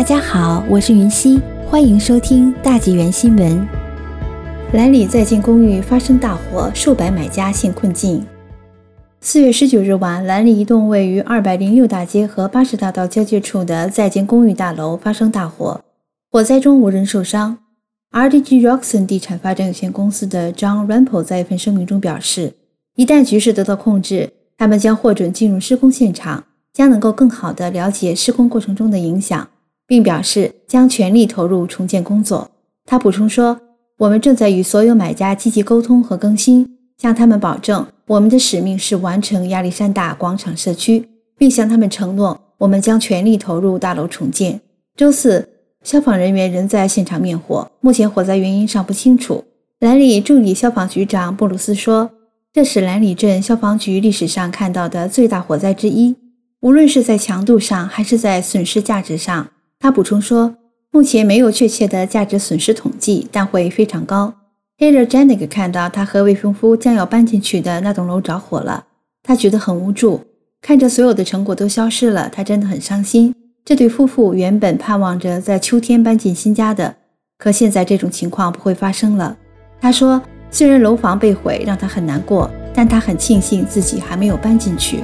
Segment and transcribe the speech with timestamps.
[0.00, 3.68] 大家好，我是云溪，欢迎收听大纪元新闻。
[4.72, 8.24] 兰里在建公寓发生大火，数百买家陷困境。
[9.20, 15.82] 四月十九日晚，兰里一栋位于二百零六大街和八十大道交界处的在建公寓大楼发生大火，
[16.30, 17.58] 火灾中无人受伤。
[18.12, 22.54] RDG Roxon 地产发展有限公司的 John Rample 在一份声明中表示，
[22.96, 29.46] 一旦局势得到控制，他们将获准进入施工现场，将能够更好地了解施工过程中的影响。
[29.90, 32.48] 并表示将全力投入重建工作。
[32.86, 33.60] 他补充说
[33.98, 36.64] ：“我们正在与所有买家积极沟通和更新，
[36.96, 44.60] 向他们保证我们的使命是完成亚历山大广场社区，并向他们承诺我们将全力投入大楼重建。”
[44.94, 45.48] 周四，
[45.82, 49.42] 消防人员仍在现场灭火，目前火灾原因尚不清楚。
[49.80, 52.08] 兰里助理消防局长布鲁斯说
[52.54, 56.14] ：“这是兰里镇消防局历史上看到的最大火灾之一，
[56.60, 59.48] 无论是在强度上还是在损失价值上。”
[59.82, 60.54] 他补充说，
[60.90, 64.34] 目前没有确切的价值损失统计，但会非常高。
[64.78, 68.84] Taylor Janik 看到他和未婚夫将要搬进去的那栋楼着火了，
[69.22, 70.20] 他觉得很无助，
[70.60, 73.34] 看着所有的成果都消失了，他真的很伤心。
[73.64, 76.94] 这对夫妇原本盼望着在秋天搬进新家的，
[77.38, 79.34] 可现在这种情况不会发生了。
[79.80, 85.00] 他说，虽然楼房被毁让他很难过，但他很庆幸自己还没有搬进去。